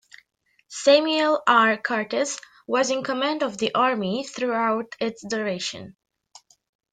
Samuel 0.67 1.43
R. 1.45 1.77
Curtis 1.77 2.39
was 2.65 2.89
in 2.89 3.03
command 3.03 3.43
of 3.43 3.59
the 3.59 3.71
army 3.75 4.23
throughout 4.25 4.95
its 4.99 5.23
duration. 5.23 5.95